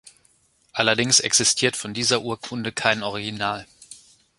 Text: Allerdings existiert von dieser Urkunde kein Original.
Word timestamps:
Allerdings 0.73 1.19
existiert 1.19 1.75
von 1.77 1.93
dieser 1.93 2.21
Urkunde 2.23 2.71
kein 2.71 3.03
Original. 3.03 3.67